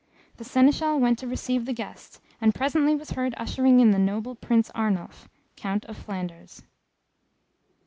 [0.37, 4.33] The Seneschal went to receive the guests, and presently was heard ushering in the noble
[4.33, 6.63] Prince, Arnulf, Count of Flanders.